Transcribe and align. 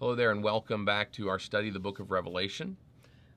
Hello 0.00 0.14
there, 0.14 0.30
and 0.30 0.44
welcome 0.44 0.84
back 0.84 1.10
to 1.10 1.28
our 1.28 1.40
study 1.40 1.66
of 1.66 1.74
the 1.74 1.80
book 1.80 1.98
of 1.98 2.12
Revelation. 2.12 2.76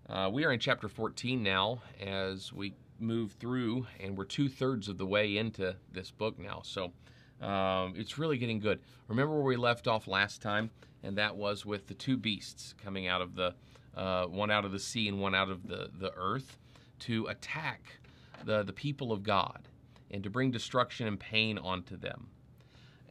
Uh, 0.08 0.30
we 0.32 0.46
are 0.46 0.52
in 0.52 0.60
chapter 0.60 0.88
14 0.88 1.42
now 1.42 1.82
as 2.00 2.54
we 2.54 2.76
move 3.00 3.32
through, 3.32 3.88
and 4.00 4.16
we're 4.16 4.26
two 4.26 4.48
thirds 4.48 4.88
of 4.88 5.00
the 5.00 5.06
way 5.08 5.38
into 5.38 5.76
this 5.92 6.12
book 6.12 6.38
now. 6.38 6.62
So 6.64 6.94
um, 7.42 7.96
it's 7.98 8.20
really 8.20 8.38
getting 8.38 8.60
good. 8.60 8.80
Remember 9.08 9.34
where 9.34 9.44
we 9.44 9.56
left 9.56 9.88
off 9.88 10.08
last 10.08 10.44
time, 10.44 10.70
and 11.02 11.18
that 11.18 11.36
was 11.36 11.66
with 11.66 11.88
the 11.88 11.96
two 11.96 12.16
beasts 12.16 12.76
coming 12.78 13.08
out 13.08 13.22
of 13.22 13.34
the 13.34 13.56
uh, 13.98 14.28
one 14.28 14.52
out 14.52 14.64
of 14.64 14.72
the 14.72 14.80
sea 14.80 15.08
and 15.08 15.20
one 15.20 15.34
out 15.34 15.50
of 15.50 15.68
the, 15.68 15.90
the 15.98 16.14
earth 16.16 16.60
to 17.00 17.26
attack 17.26 17.98
the, 18.46 18.62
the 18.62 18.72
people 18.72 19.12
of 19.12 19.24
God 19.24 19.68
and 20.12 20.24
to 20.24 20.30
bring 20.30 20.52
destruction 20.52 21.08
and 21.08 21.20
pain 21.20 21.58
onto 21.58 21.98
them. 21.98 22.28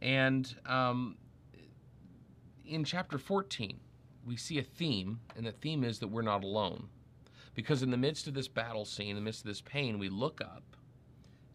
And 0.00 0.54
um, 0.66 1.16
in 2.70 2.84
chapter 2.84 3.18
14, 3.18 3.80
we 4.24 4.36
see 4.36 4.58
a 4.58 4.62
theme, 4.62 5.18
and 5.36 5.44
the 5.44 5.50
theme 5.52 5.82
is 5.82 5.98
that 5.98 6.08
we're 6.08 6.22
not 6.22 6.44
alone. 6.44 6.88
Because 7.54 7.82
in 7.82 7.90
the 7.90 7.96
midst 7.96 8.28
of 8.28 8.34
this 8.34 8.46
battle 8.46 8.84
scene, 8.84 9.10
in 9.10 9.16
the 9.16 9.22
midst 9.22 9.40
of 9.40 9.48
this 9.48 9.60
pain, 9.60 9.98
we 9.98 10.08
look 10.08 10.40
up 10.40 10.62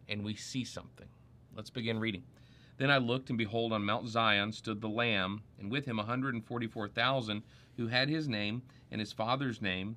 and 0.09 0.25
we 0.25 0.35
see 0.35 0.65
something. 0.65 1.07
Let's 1.55 1.69
begin 1.69 1.99
reading. 1.99 2.23
Then 2.77 2.91
I 2.91 2.97
looked, 2.97 3.29
and 3.29 3.37
behold, 3.37 3.71
on 3.71 3.85
Mount 3.85 4.09
Zion 4.09 4.51
stood 4.51 4.81
the 4.81 4.89
Lamb, 4.89 5.41
and 5.57 5.71
with 5.71 5.85
him 5.85 5.97
144,000 5.97 7.43
who 7.77 7.87
had 7.87 8.09
his 8.09 8.27
name 8.27 8.61
and 8.91 8.99
his 8.99 9.13
father's 9.13 9.61
name 9.61 9.95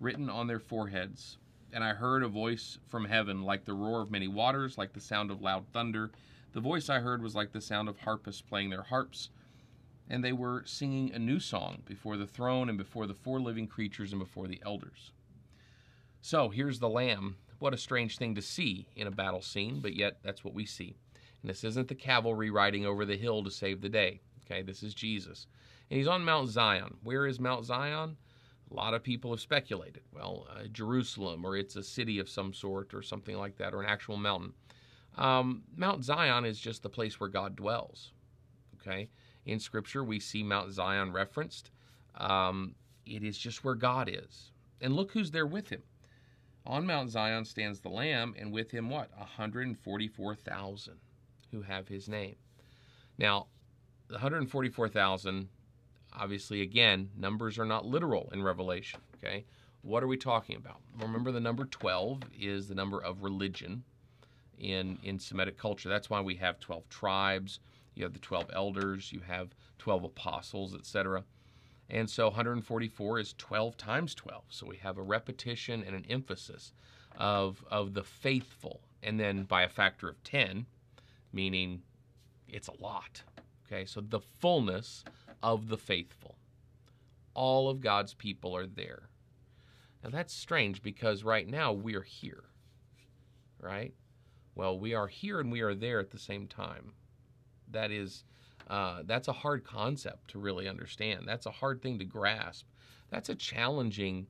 written 0.00 0.30
on 0.30 0.46
their 0.46 0.58
foreheads. 0.58 1.36
And 1.74 1.84
I 1.84 1.92
heard 1.92 2.22
a 2.22 2.28
voice 2.28 2.78
from 2.88 3.04
heaven, 3.04 3.42
like 3.42 3.66
the 3.66 3.74
roar 3.74 4.00
of 4.00 4.10
many 4.10 4.28
waters, 4.28 4.78
like 4.78 4.94
the 4.94 5.00
sound 5.00 5.30
of 5.30 5.42
loud 5.42 5.66
thunder. 5.74 6.10
The 6.52 6.60
voice 6.60 6.88
I 6.88 7.00
heard 7.00 7.22
was 7.22 7.34
like 7.34 7.52
the 7.52 7.60
sound 7.60 7.90
of 7.90 7.98
harpists 7.98 8.40
playing 8.40 8.70
their 8.70 8.82
harps 8.82 9.28
and 10.08 10.22
they 10.22 10.32
were 10.32 10.62
singing 10.66 11.12
a 11.12 11.18
new 11.18 11.40
song 11.40 11.82
before 11.86 12.16
the 12.16 12.26
throne 12.26 12.68
and 12.68 12.78
before 12.78 13.06
the 13.06 13.14
four 13.14 13.40
living 13.40 13.66
creatures 13.66 14.12
and 14.12 14.20
before 14.20 14.46
the 14.46 14.60
elders. 14.64 15.12
So 16.20 16.48
here's 16.48 16.78
the 16.78 16.88
Lamb. 16.88 17.36
What 17.58 17.74
a 17.74 17.78
strange 17.78 18.18
thing 18.18 18.34
to 18.34 18.42
see 18.42 18.88
in 18.96 19.06
a 19.06 19.10
battle 19.10 19.42
scene, 19.42 19.80
but 19.80 19.94
yet 19.94 20.18
that's 20.22 20.44
what 20.44 20.54
we 20.54 20.66
see. 20.66 20.96
And 21.42 21.50
this 21.50 21.64
isn't 21.64 21.88
the 21.88 21.94
cavalry 21.94 22.50
riding 22.50 22.86
over 22.86 23.04
the 23.04 23.16
hill 23.16 23.42
to 23.44 23.50
save 23.50 23.80
the 23.80 23.88
day. 23.88 24.20
Okay, 24.44 24.62
this 24.62 24.82
is 24.82 24.94
Jesus. 24.94 25.46
And 25.90 25.98
he's 25.98 26.08
on 26.08 26.24
Mount 26.24 26.48
Zion. 26.48 26.96
Where 27.02 27.26
is 27.26 27.40
Mount 27.40 27.64
Zion? 27.64 28.16
A 28.70 28.74
lot 28.74 28.94
of 28.94 29.02
people 29.02 29.30
have 29.30 29.40
speculated. 29.40 30.02
Well, 30.12 30.46
uh, 30.50 30.64
Jerusalem, 30.72 31.44
or 31.44 31.56
it's 31.56 31.76
a 31.76 31.82
city 31.82 32.18
of 32.18 32.28
some 32.28 32.52
sort, 32.52 32.94
or 32.94 33.02
something 33.02 33.36
like 33.36 33.56
that, 33.58 33.74
or 33.74 33.82
an 33.82 33.88
actual 33.88 34.16
mountain. 34.16 34.54
Um, 35.16 35.62
Mount 35.76 36.04
Zion 36.04 36.44
is 36.44 36.58
just 36.58 36.82
the 36.82 36.88
place 36.88 37.20
where 37.20 37.28
God 37.28 37.56
dwells. 37.56 38.12
Okay, 38.80 39.08
in 39.46 39.60
Scripture, 39.60 40.02
we 40.02 40.20
see 40.20 40.42
Mount 40.42 40.72
Zion 40.72 41.12
referenced. 41.12 41.70
Um, 42.16 42.74
it 43.06 43.22
is 43.22 43.36
just 43.36 43.64
where 43.64 43.74
God 43.74 44.08
is. 44.08 44.50
And 44.80 44.94
look 44.94 45.12
who's 45.12 45.30
there 45.30 45.46
with 45.46 45.68
him. 45.68 45.82
On 46.66 46.86
Mount 46.86 47.10
Zion 47.10 47.44
stands 47.44 47.80
the 47.80 47.90
Lamb, 47.90 48.34
and 48.38 48.52
with 48.52 48.70
him 48.70 48.88
what? 48.88 49.10
144,000 49.18 50.94
who 51.50 51.62
have 51.62 51.88
his 51.88 52.08
name. 52.08 52.36
Now, 53.18 53.46
the 54.08 54.14
144,000, 54.14 55.48
obviously, 56.14 56.62
again, 56.62 57.10
numbers 57.16 57.58
are 57.58 57.66
not 57.66 57.84
literal 57.84 58.30
in 58.32 58.42
Revelation, 58.42 59.00
okay? 59.16 59.44
What 59.82 60.02
are 60.02 60.06
we 60.06 60.16
talking 60.16 60.56
about? 60.56 60.80
Remember, 60.98 61.30
the 61.30 61.40
number 61.40 61.66
12 61.66 62.22
is 62.40 62.68
the 62.68 62.74
number 62.74 62.98
of 62.98 63.22
religion 63.22 63.84
in, 64.58 64.98
in 65.02 65.18
Semitic 65.18 65.58
culture. 65.58 65.90
That's 65.90 66.08
why 66.08 66.22
we 66.22 66.36
have 66.36 66.58
12 66.60 66.88
tribes 66.88 67.60
you 67.94 68.04
have 68.04 68.12
the 68.12 68.18
12 68.18 68.50
elders, 68.52 69.12
you 69.12 69.20
have 69.20 69.54
12 69.78 70.04
apostles, 70.04 70.74
etc. 70.74 71.24
And 71.88 72.08
so 72.08 72.26
144 72.26 73.18
is 73.18 73.34
12 73.34 73.76
times 73.76 74.14
12. 74.14 74.44
So 74.48 74.66
we 74.66 74.76
have 74.78 74.98
a 74.98 75.02
repetition 75.02 75.84
and 75.86 75.94
an 75.94 76.06
emphasis 76.08 76.72
of, 77.16 77.64
of 77.70 77.94
the 77.94 78.02
faithful. 78.02 78.80
And 79.02 79.20
then 79.20 79.44
by 79.44 79.62
a 79.62 79.68
factor 79.68 80.08
of 80.08 80.22
10, 80.24 80.66
meaning 81.32 81.82
it's 82.48 82.68
a 82.68 82.82
lot. 82.82 83.22
Okay, 83.66 83.84
so 83.84 84.00
the 84.00 84.20
fullness 84.20 85.04
of 85.42 85.68
the 85.68 85.78
faithful. 85.78 86.36
All 87.34 87.68
of 87.68 87.80
God's 87.80 88.14
people 88.14 88.56
are 88.56 88.66
there. 88.66 89.08
Now 90.02 90.10
that's 90.10 90.34
strange 90.34 90.82
because 90.82 91.24
right 91.24 91.48
now 91.48 91.72
we 91.72 91.94
are 91.94 92.02
here, 92.02 92.44
right? 93.58 93.94
Well, 94.54 94.78
we 94.78 94.94
are 94.94 95.08
here 95.08 95.40
and 95.40 95.50
we 95.50 95.62
are 95.62 95.74
there 95.74 95.98
at 95.98 96.10
the 96.10 96.18
same 96.18 96.46
time 96.46 96.92
that 97.74 97.90
is 97.90 98.24
uh, 98.68 99.02
that's 99.04 99.28
a 99.28 99.32
hard 99.32 99.64
concept 99.64 100.28
to 100.28 100.38
really 100.38 100.68
understand. 100.68 101.24
That's 101.26 101.46
a 101.46 101.50
hard 101.50 101.82
thing 101.82 101.98
to 101.98 102.04
grasp. 102.04 102.66
That's 103.10 103.28
a 103.28 103.34
challenging 103.34 104.26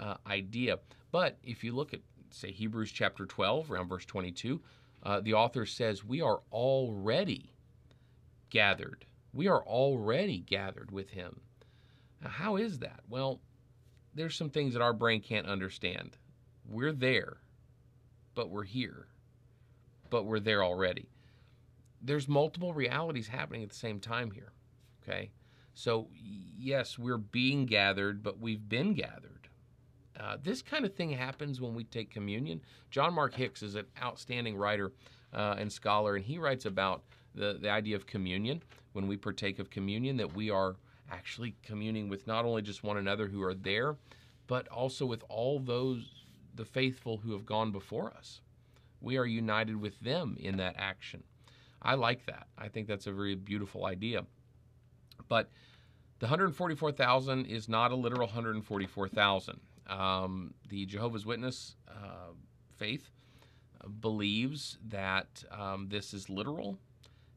uh, 0.00 0.16
idea. 0.26 0.80
But 1.12 1.38
if 1.44 1.62
you 1.62 1.72
look 1.72 1.94
at, 1.94 2.00
say, 2.30 2.50
Hebrews 2.50 2.90
chapter 2.90 3.26
12, 3.26 3.70
around 3.70 3.88
verse 3.88 4.04
22, 4.04 4.60
uh, 5.04 5.20
the 5.20 5.34
author 5.34 5.64
says, 5.66 6.04
We 6.04 6.20
are 6.20 6.40
already 6.50 7.52
gathered. 8.50 9.06
We 9.32 9.46
are 9.46 9.62
already 9.62 10.38
gathered 10.40 10.90
with 10.90 11.10
him. 11.10 11.40
Now, 12.22 12.30
how 12.30 12.56
is 12.56 12.80
that? 12.80 13.00
Well, 13.08 13.40
there's 14.14 14.34
some 14.34 14.50
things 14.50 14.72
that 14.72 14.82
our 14.82 14.94
brain 14.94 15.20
can't 15.20 15.46
understand. 15.46 16.16
We're 16.68 16.92
there, 16.92 17.36
but 18.34 18.50
we're 18.50 18.64
here, 18.64 19.06
but 20.10 20.24
we're 20.24 20.40
there 20.40 20.64
already 20.64 21.08
there's 22.06 22.28
multiple 22.28 22.72
realities 22.72 23.28
happening 23.28 23.62
at 23.62 23.68
the 23.68 23.74
same 23.74 24.00
time 24.00 24.30
here. 24.30 24.52
Okay. 25.02 25.30
So, 25.74 26.08
yes, 26.14 26.98
we're 26.98 27.18
being 27.18 27.66
gathered, 27.66 28.22
but 28.22 28.40
we've 28.40 28.66
been 28.68 28.94
gathered. 28.94 29.48
Uh, 30.18 30.38
this 30.42 30.62
kind 30.62 30.86
of 30.86 30.94
thing 30.94 31.10
happens 31.10 31.60
when 31.60 31.74
we 31.74 31.84
take 31.84 32.10
communion. 32.10 32.62
John 32.90 33.12
Mark 33.12 33.34
Hicks 33.34 33.62
is 33.62 33.74
an 33.74 33.84
outstanding 34.02 34.56
writer 34.56 34.92
uh, 35.34 35.56
and 35.58 35.70
scholar, 35.70 36.16
and 36.16 36.24
he 36.24 36.38
writes 36.38 36.64
about 36.64 37.02
the, 37.34 37.58
the 37.60 37.68
idea 37.68 37.96
of 37.96 38.06
communion. 38.06 38.62
When 38.94 39.06
we 39.06 39.18
partake 39.18 39.58
of 39.58 39.68
communion, 39.68 40.16
that 40.16 40.34
we 40.34 40.48
are 40.48 40.76
actually 41.10 41.54
communing 41.62 42.08
with 42.08 42.26
not 42.26 42.46
only 42.46 42.62
just 42.62 42.82
one 42.82 42.96
another 42.96 43.26
who 43.26 43.42
are 43.42 43.54
there, 43.54 43.96
but 44.46 44.66
also 44.68 45.04
with 45.04 45.22
all 45.28 45.58
those, 45.58 46.24
the 46.54 46.64
faithful 46.64 47.18
who 47.18 47.32
have 47.32 47.44
gone 47.44 47.70
before 47.70 48.14
us. 48.16 48.40
We 49.02 49.18
are 49.18 49.26
united 49.26 49.76
with 49.76 50.00
them 50.00 50.36
in 50.40 50.56
that 50.56 50.76
action. 50.78 51.24
I 51.86 51.94
like 51.94 52.26
that. 52.26 52.48
I 52.58 52.66
think 52.66 52.88
that's 52.88 53.06
a 53.06 53.12
very 53.12 53.36
beautiful 53.36 53.86
idea. 53.86 54.26
But 55.28 55.50
the 56.18 56.26
144,000 56.26 57.46
is 57.46 57.68
not 57.68 57.92
a 57.92 57.94
literal 57.94 58.26
144,000. 58.26 59.60
Um, 59.86 60.52
the 60.68 60.84
Jehovah's 60.84 61.24
Witness 61.24 61.76
uh, 61.88 62.32
faith 62.76 63.10
believes 64.00 64.78
that 64.88 65.44
um, 65.52 65.88
this 65.88 66.12
is 66.12 66.28
literal. 66.28 66.76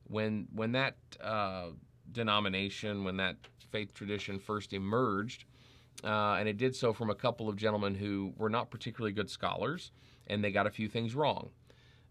When 0.06 0.48
when 0.52 0.72
that 0.72 0.96
uh, 1.22 1.68
denomination, 2.12 3.04
when 3.04 3.18
that 3.18 3.36
faith 3.72 3.94
tradition 3.94 4.40
first 4.40 4.74
emerged, 4.74 5.46
uh, 6.04 6.38
and 6.40 6.50
it 6.50 6.58
did 6.58 6.76
so 6.76 6.92
from 6.92 7.12
a 7.12 7.16
couple 7.16 7.48
of 7.50 7.56
gentlemen 7.56 7.94
who 7.94 8.34
were 8.36 8.50
not 8.50 8.72
particularly 8.72 9.12
good 9.12 9.30
scholars, 9.30 9.92
and 10.26 10.44
they 10.44 10.52
got 10.52 10.66
a 10.66 10.72
few 10.72 10.88
things 10.88 11.14
wrong. 11.14 11.50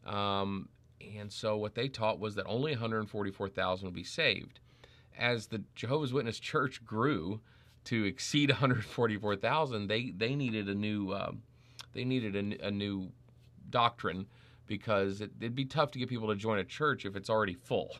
Um, 0.07 0.69
and 1.01 1.33
so 1.33 1.57
what 1.57 1.75
they 1.75 1.89
taught 1.89 2.19
was 2.19 2.35
that 2.35 2.47
only 2.47 2.73
144,000 2.73 3.87
would 3.87 3.95
be 3.95 4.05
saved. 4.05 4.61
As 5.17 5.47
the 5.47 5.63
Jehovah's 5.75 6.13
Witness 6.13 6.39
Church 6.39 6.85
grew 6.85 7.41
to 7.85 8.05
exceed 8.05 8.51
144,000, 8.51 9.89
they 9.89 10.11
they 10.17 10.35
needed 10.35 10.69
a 10.69 10.75
new 10.75 11.13
uh, 11.13 11.33
they 11.93 12.05
needed 12.05 12.37
a, 12.37 12.67
a, 12.67 12.71
new 12.71 13.11
doctrine 13.71 14.27
because 14.67 15.21
it, 15.21 15.33
would 15.41 15.55
be 15.55 15.65
tough 15.65 15.91
to 15.93 15.99
get 15.99 16.09
people 16.09 16.29
to 16.29 16.37
join 16.37 16.59
a 16.59 16.65
church 16.65 17.05
if 17.05 17.17
it's 17.17 17.31
already 17.31 17.55
full. 17.55 17.97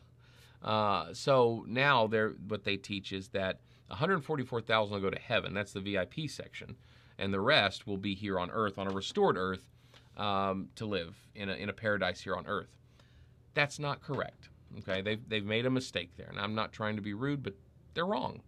Uh, 0.63 1.13
so 1.13 1.65
now 1.67 2.07
they're 2.07 2.35
what 2.47 2.63
they 2.63 2.77
teach 2.77 3.11
is 3.11 3.29
that 3.29 3.59
144,000 3.87 4.93
will 4.93 5.01
go 5.01 5.09
to 5.09 5.19
heaven. 5.19 5.53
That's 5.53 5.73
the 5.73 5.81
VIP 5.81 6.29
section, 6.29 6.75
and 7.17 7.33
the 7.33 7.41
rest 7.41 7.87
will 7.87 7.97
be 7.97 8.13
here 8.13 8.39
on 8.39 8.51
earth 8.51 8.77
on 8.77 8.87
a 8.87 8.91
restored 8.91 9.37
earth 9.37 9.67
um, 10.17 10.69
to 10.75 10.85
live 10.85 11.15
in 11.33 11.49
a, 11.49 11.53
in 11.53 11.69
a 11.69 11.73
paradise 11.73 12.21
here 12.21 12.35
on 12.35 12.45
earth. 12.45 12.78
That's 13.59 13.77
not 13.77 14.01
correct. 14.01 14.47
Okay, 14.77 15.01
they've, 15.01 15.19
they've 15.27 15.45
made 15.45 15.65
a 15.65 15.69
mistake 15.69 16.11
there. 16.15 16.29
And 16.29 16.39
I'm 16.39 16.55
not 16.55 16.71
trying 16.71 16.95
to 16.95 17.01
be 17.01 17.13
rude, 17.13 17.43
but 17.43 17.55
they're 17.93 18.05
wrong. 18.05 18.41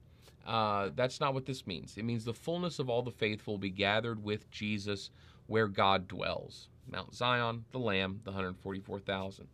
Uh, 0.47 0.91
that's 0.95 1.19
not 1.19 1.33
what 1.33 1.45
this 1.45 1.67
means. 1.67 1.97
It 1.97 2.05
means 2.05 2.23
the 2.23 2.33
fullness 2.33 2.79
of 2.79 2.89
all 2.89 3.01
the 3.01 3.11
faithful 3.11 3.55
will 3.55 3.59
be 3.59 3.71
gathered 3.71 4.23
with 4.23 4.49
Jesus 4.51 5.09
where 5.47 5.67
God 5.67 6.07
dwells 6.07 6.69
Mount 6.89 7.13
Zion, 7.13 7.65
the 7.71 7.77
Lamb, 7.77 8.21
the 8.23 8.31
144,000. 8.31 9.49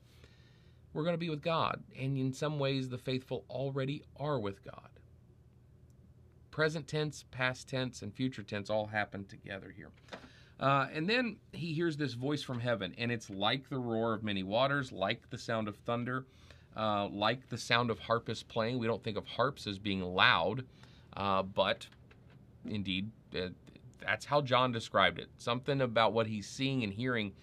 We're 0.93 1.01
going 1.01 1.15
to 1.15 1.17
be 1.17 1.31
with 1.31 1.41
God, 1.41 1.81
and 1.99 2.19
in 2.19 2.33
some 2.33 2.59
ways, 2.59 2.89
the 2.89 2.99
faithful 2.99 3.43
already 3.49 4.03
are 4.15 4.39
with 4.39 4.63
God. 4.63 4.89
Present 6.51 6.87
tense, 6.87 7.25
past 7.31 7.67
tense, 7.67 8.03
and 8.03 8.13
future 8.13 8.43
tense 8.43 8.69
all 8.69 8.85
happen 8.85 9.25
together 9.25 9.73
here. 9.75 9.89
Uh, 10.59 10.87
and 10.93 11.07
then 11.07 11.37
he 11.53 11.73
hears 11.73 11.97
this 11.97 12.13
voice 12.13 12.41
from 12.41 12.59
heaven, 12.59 12.93
and 12.97 13.11
it's 13.11 13.29
like 13.29 13.69
the 13.69 13.77
roar 13.77 14.13
of 14.13 14.23
many 14.23 14.43
waters, 14.43 14.91
like 14.91 15.29
the 15.29 15.37
sound 15.37 15.67
of 15.67 15.75
thunder, 15.85 16.25
uh, 16.75 17.07
like 17.09 17.47
the 17.49 17.57
sound 17.57 17.91
of 17.91 17.99
harpists 17.99 18.43
playing. 18.43 18.79
We 18.79 18.87
don't 18.87 19.03
think 19.03 19.17
of 19.17 19.25
harps 19.27 19.67
as 19.67 19.77
being 19.77 20.01
loud, 20.01 20.65
Uh, 21.17 21.41
but 21.41 21.87
indeed, 22.65 23.09
uh, 23.35 23.49
that's 23.99 24.25
how 24.25 24.41
John 24.41 24.71
described 24.71 25.19
it. 25.19 25.29
Something 25.37 25.81
about 25.81 26.13
what 26.13 26.27
he's 26.27 26.47
seeing 26.47 26.83
and 26.83 26.93
hearing 26.93 27.33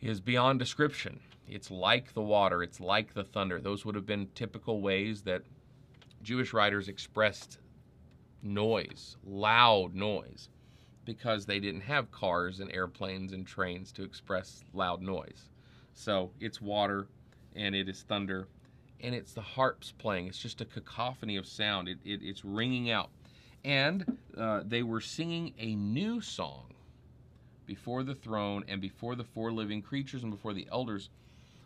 is 0.00 0.20
beyond 0.20 0.58
description. 0.60 1.20
It's 1.46 1.70
like 1.70 2.14
the 2.14 2.22
water, 2.22 2.62
it's 2.62 2.80
like 2.80 3.12
the 3.12 3.24
thunder. 3.24 3.60
Those 3.60 3.84
would 3.84 3.94
have 3.94 4.06
been 4.06 4.28
typical 4.34 4.80
ways 4.80 5.22
that 5.22 5.42
Jewish 6.22 6.54
writers 6.54 6.88
expressed 6.88 7.58
noise, 8.42 9.18
loud 9.24 9.94
noise, 9.94 10.48
because 11.04 11.46
they 11.46 11.60
didn't 11.60 11.82
have 11.82 12.10
cars 12.10 12.60
and 12.60 12.72
airplanes 12.72 13.32
and 13.32 13.46
trains 13.46 13.92
to 13.92 14.02
express 14.02 14.64
loud 14.72 15.02
noise. 15.02 15.50
So 15.92 16.30
it's 16.40 16.60
water 16.60 17.06
and 17.54 17.74
it 17.74 17.88
is 17.88 18.02
thunder 18.02 18.48
and 19.00 19.14
it's 19.14 19.32
the 19.32 19.40
harps 19.40 19.92
playing. 19.98 20.28
It's 20.28 20.38
just 20.38 20.60
a 20.60 20.64
cacophony 20.64 21.36
of 21.36 21.46
sound, 21.46 21.88
it, 21.88 21.98
it 22.04 22.20
it's 22.22 22.44
ringing 22.44 22.90
out. 22.90 23.10
And 23.64 24.18
uh, 24.36 24.62
they 24.64 24.82
were 24.82 25.00
singing 25.00 25.54
a 25.58 25.74
new 25.74 26.20
song 26.20 26.74
before 27.66 28.02
the 28.02 28.14
throne 28.14 28.64
and 28.68 28.80
before 28.80 29.14
the 29.14 29.24
four 29.24 29.52
living 29.52 29.80
creatures 29.82 30.22
and 30.22 30.30
before 30.30 30.52
the 30.52 30.68
elders. 30.70 31.10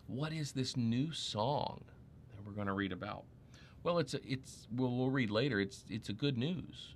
What 0.06 0.32
is 0.32 0.52
this 0.52 0.76
new 0.76 1.12
song 1.12 1.82
that 2.30 2.46
we're 2.46 2.52
going 2.52 2.68
to 2.68 2.72
read 2.72 2.92
about? 2.92 3.24
Well, 3.82 3.98
it's 3.98 4.14
a, 4.14 4.20
it's 4.24 4.66
well, 4.74 4.94
we'll 4.94 5.10
read 5.10 5.30
later. 5.30 5.60
It's 5.60 5.84
it's 5.88 6.08
a 6.08 6.12
good 6.12 6.36
news. 6.36 6.94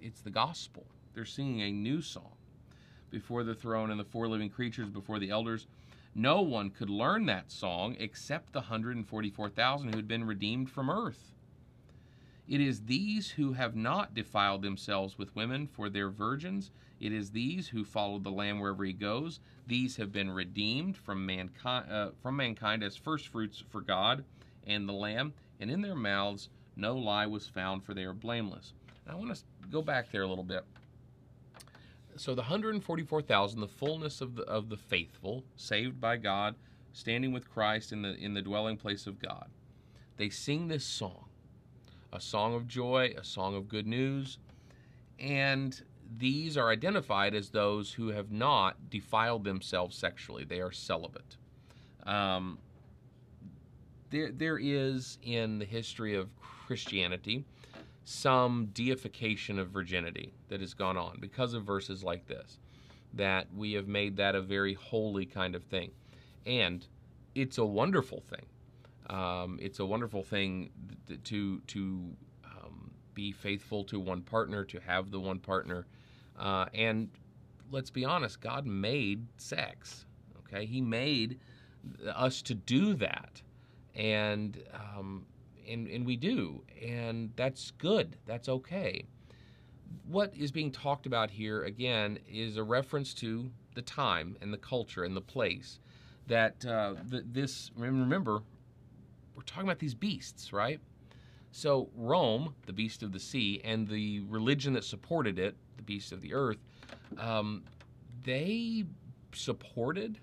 It's 0.00 0.20
the 0.20 0.30
gospel. 0.30 0.86
They're 1.14 1.24
singing 1.24 1.60
a 1.62 1.72
new 1.72 2.02
song 2.02 2.32
before 3.10 3.42
the 3.44 3.54
throne 3.54 3.90
and 3.90 3.98
the 3.98 4.04
four 4.04 4.28
living 4.28 4.50
creatures 4.50 4.88
before 4.88 5.18
the 5.18 5.30
elders. 5.30 5.66
No 6.14 6.42
one 6.42 6.70
could 6.70 6.90
learn 6.90 7.26
that 7.26 7.50
song 7.50 7.96
except 7.98 8.52
the 8.52 8.60
144,000 8.60 9.90
who 9.90 9.96
had 9.96 10.08
been 10.08 10.24
redeemed 10.24 10.70
from 10.70 10.90
earth. 10.90 11.32
It 12.48 12.60
is 12.60 12.86
these 12.86 13.30
who 13.30 13.52
have 13.52 13.76
not 13.76 14.12
defiled 14.12 14.62
themselves 14.62 15.16
with 15.16 15.36
women, 15.36 15.68
for 15.68 15.88
their 15.88 16.10
virgins. 16.10 16.72
It 16.98 17.12
is 17.12 17.30
these 17.30 17.68
who 17.68 17.84
follow 17.84 18.18
the 18.18 18.32
Lamb 18.32 18.58
wherever 18.58 18.84
he 18.84 18.92
goes. 18.92 19.38
These 19.68 19.96
have 19.98 20.10
been 20.10 20.32
redeemed 20.32 20.96
from 20.96 21.24
mankind, 21.24 21.90
uh, 21.90 22.10
from 22.20 22.36
mankind 22.36 22.82
as 22.82 22.96
firstfruits 22.96 23.62
for 23.70 23.80
God 23.80 24.24
and 24.66 24.88
the 24.88 24.92
Lamb, 24.92 25.32
and 25.60 25.70
in 25.70 25.80
their 25.80 25.94
mouths 25.94 26.48
no 26.74 26.96
lie 26.96 27.26
was 27.26 27.46
found, 27.46 27.84
for 27.84 27.94
they 27.94 28.04
are 28.04 28.12
blameless. 28.12 28.72
And 29.04 29.14
I 29.14 29.18
want 29.18 29.32
to 29.34 29.42
go 29.70 29.80
back 29.80 30.10
there 30.10 30.22
a 30.22 30.28
little 30.28 30.42
bit. 30.42 30.64
So 32.20 32.34
the 32.34 32.42
144,000, 32.42 33.60
the 33.60 33.66
fullness 33.66 34.20
of 34.20 34.36
the 34.36 34.42
of 34.42 34.68
the 34.68 34.76
faithful, 34.76 35.42
saved 35.56 36.02
by 36.02 36.18
God, 36.18 36.54
standing 36.92 37.32
with 37.32 37.50
Christ 37.50 37.92
in 37.92 38.02
the 38.02 38.14
in 38.14 38.34
the 38.34 38.42
dwelling 38.42 38.76
place 38.76 39.06
of 39.06 39.18
God. 39.18 39.48
They 40.18 40.28
sing 40.28 40.68
this 40.68 40.84
song 40.84 41.30
a 42.12 42.20
song 42.20 42.54
of 42.54 42.68
joy, 42.68 43.14
a 43.16 43.24
song 43.24 43.54
of 43.56 43.70
good 43.70 43.86
news, 43.86 44.36
and 45.18 45.80
these 46.18 46.58
are 46.58 46.68
identified 46.68 47.34
as 47.34 47.48
those 47.48 47.94
who 47.94 48.08
have 48.08 48.30
not 48.30 48.90
defiled 48.90 49.44
themselves 49.44 49.96
sexually. 49.96 50.44
They 50.44 50.60
are 50.60 50.72
celibate. 50.72 51.38
Um, 52.04 52.58
there, 54.10 54.30
there 54.30 54.58
is 54.58 55.16
in 55.22 55.58
the 55.58 55.64
history 55.64 56.16
of 56.16 56.28
Christianity 56.66 57.46
some 58.04 58.66
deification 58.72 59.58
of 59.58 59.68
virginity 59.68 60.32
that 60.48 60.60
has 60.60 60.74
gone 60.74 60.96
on 60.96 61.18
because 61.20 61.54
of 61.54 61.64
verses 61.64 62.02
like 62.02 62.26
this, 62.26 62.58
that 63.14 63.46
we 63.54 63.72
have 63.72 63.88
made 63.88 64.16
that 64.16 64.34
a 64.34 64.40
very 64.40 64.74
holy 64.74 65.26
kind 65.26 65.54
of 65.54 65.62
thing. 65.64 65.90
And 66.46 66.86
it's 67.34 67.58
a 67.58 67.64
wonderful 67.64 68.22
thing. 68.28 68.46
Um, 69.08 69.58
it's 69.60 69.80
a 69.80 69.86
wonderful 69.86 70.22
thing 70.22 70.70
to 71.24 71.60
to 71.60 72.16
um, 72.44 72.92
be 73.12 73.32
faithful 73.32 73.84
to 73.84 73.98
one 73.98 74.22
partner, 74.22 74.64
to 74.66 74.78
have 74.80 75.10
the 75.10 75.18
one 75.18 75.40
partner, 75.40 75.86
uh, 76.38 76.66
and 76.72 77.10
let's 77.72 77.90
be 77.90 78.04
honest, 78.04 78.40
God 78.40 78.66
made 78.66 79.26
sex. 79.36 80.06
Okay, 80.46 80.64
He 80.64 80.80
made 80.80 81.40
us 82.14 82.40
to 82.42 82.54
do 82.54 82.94
that, 82.94 83.42
and 83.96 84.62
um, 84.74 85.26
and 85.70 85.88
and 85.88 86.04
we 86.04 86.16
do, 86.16 86.62
and 86.82 87.30
that's 87.36 87.70
good. 87.72 88.16
That's 88.26 88.48
okay. 88.48 89.04
What 90.06 90.34
is 90.36 90.50
being 90.50 90.70
talked 90.70 91.06
about 91.06 91.30
here 91.30 91.64
again 91.64 92.18
is 92.28 92.56
a 92.56 92.62
reference 92.62 93.14
to 93.14 93.50
the 93.74 93.82
time 93.82 94.36
and 94.40 94.52
the 94.52 94.58
culture 94.58 95.04
and 95.04 95.16
the 95.16 95.20
place 95.20 95.78
that 96.26 96.64
uh, 96.66 96.94
the, 97.08 97.24
this. 97.24 97.70
Remember, 97.76 98.42
we're 99.34 99.42
talking 99.42 99.68
about 99.68 99.78
these 99.78 99.94
beasts, 99.94 100.52
right? 100.52 100.80
So 101.52 101.90
Rome, 101.96 102.54
the 102.66 102.72
beast 102.72 103.02
of 103.02 103.12
the 103.12 103.20
sea, 103.20 103.60
and 103.64 103.88
the 103.88 104.20
religion 104.28 104.72
that 104.74 104.84
supported 104.84 105.38
it, 105.38 105.56
the 105.76 105.82
beast 105.82 106.12
of 106.12 106.20
the 106.20 106.32
earth, 106.32 106.58
um, 107.18 107.64
they 108.22 108.84
supported, 109.32 110.18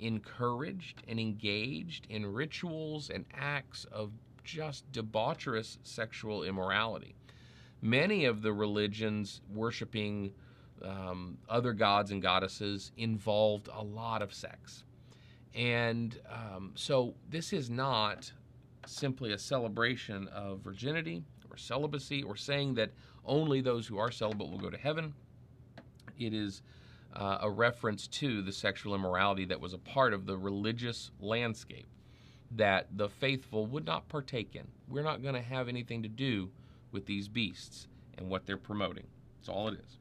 encouraged, 0.00 1.02
and 1.08 1.18
engaged 1.18 2.06
in 2.10 2.26
rituals 2.26 3.08
and 3.08 3.24
acts 3.34 3.86
of 3.90 4.12
just 4.48 4.90
debaucherous 4.92 5.76
sexual 5.82 6.42
immorality. 6.42 7.14
Many 7.82 8.24
of 8.24 8.40
the 8.40 8.52
religions 8.52 9.42
worshiping 9.52 10.32
um, 10.82 11.36
other 11.48 11.74
gods 11.74 12.10
and 12.12 12.22
goddesses 12.22 12.92
involved 12.96 13.68
a 13.72 13.84
lot 13.84 14.22
of 14.22 14.32
sex. 14.32 14.84
And 15.54 16.18
um, 16.32 16.72
so 16.74 17.14
this 17.28 17.52
is 17.52 17.68
not 17.68 18.32
simply 18.86 19.32
a 19.32 19.38
celebration 19.38 20.28
of 20.28 20.60
virginity 20.60 21.24
or 21.50 21.58
celibacy 21.58 22.22
or 22.22 22.34
saying 22.34 22.74
that 22.74 22.90
only 23.26 23.60
those 23.60 23.86
who 23.86 23.98
are 23.98 24.10
celibate 24.10 24.50
will 24.50 24.58
go 24.58 24.70
to 24.70 24.78
heaven. 24.78 25.12
It 26.18 26.32
is 26.32 26.62
uh, 27.14 27.38
a 27.42 27.50
reference 27.50 28.06
to 28.08 28.40
the 28.40 28.52
sexual 28.52 28.94
immorality 28.94 29.44
that 29.44 29.60
was 29.60 29.74
a 29.74 29.78
part 29.78 30.14
of 30.14 30.24
the 30.24 30.38
religious 30.38 31.10
landscape 31.20 31.88
that 32.52 32.86
the 32.96 33.08
faithful 33.08 33.66
would 33.66 33.84
not 33.84 34.08
partake 34.08 34.54
in. 34.54 34.66
We're 34.88 35.02
not 35.02 35.22
going 35.22 35.34
to 35.34 35.42
have 35.42 35.68
anything 35.68 36.02
to 36.02 36.08
do 36.08 36.50
with 36.92 37.06
these 37.06 37.28
beasts 37.28 37.88
and 38.16 38.28
what 38.28 38.46
they're 38.46 38.56
promoting. 38.56 39.06
That's 39.38 39.48
all 39.48 39.68
it 39.68 39.74
is. 39.74 39.98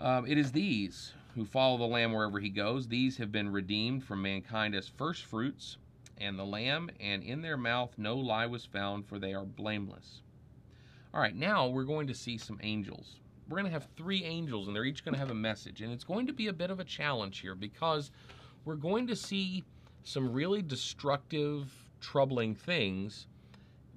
Um, 0.00 0.26
it 0.26 0.38
is 0.38 0.52
these 0.52 1.12
who 1.34 1.44
follow 1.44 1.78
the 1.78 1.84
Lamb 1.84 2.12
wherever 2.12 2.40
he 2.40 2.50
goes. 2.50 2.88
These 2.88 3.16
have 3.18 3.30
been 3.30 3.50
redeemed 3.50 4.04
from 4.04 4.22
mankind 4.22 4.74
as 4.74 4.88
first 4.88 5.24
fruits 5.24 5.76
and 6.20 6.38
the 6.38 6.44
Lamb, 6.44 6.90
and 7.00 7.22
in 7.22 7.42
their 7.42 7.56
mouth 7.56 7.94
no 7.96 8.16
lie 8.16 8.46
was 8.46 8.64
found, 8.64 9.06
for 9.06 9.18
they 9.18 9.34
are 9.34 9.44
blameless. 9.44 10.22
All 11.14 11.20
right, 11.20 11.34
now 11.34 11.68
we're 11.68 11.84
going 11.84 12.08
to 12.08 12.14
see 12.14 12.38
some 12.38 12.58
angels. 12.62 13.20
We're 13.48 13.58
going 13.58 13.66
to 13.66 13.72
have 13.72 13.88
three 13.96 14.24
angels, 14.24 14.66
and 14.66 14.76
they're 14.76 14.84
each 14.84 15.04
going 15.04 15.14
to 15.14 15.20
have 15.20 15.30
a 15.30 15.34
message. 15.34 15.80
And 15.80 15.92
it's 15.92 16.04
going 16.04 16.26
to 16.26 16.32
be 16.32 16.48
a 16.48 16.52
bit 16.52 16.70
of 16.70 16.80
a 16.80 16.84
challenge 16.84 17.38
here 17.38 17.54
because 17.54 18.10
we're 18.64 18.74
going 18.74 19.06
to 19.06 19.16
see 19.16 19.64
some 20.08 20.32
really 20.32 20.62
destructive, 20.62 21.70
troubling 22.00 22.54
things. 22.54 23.26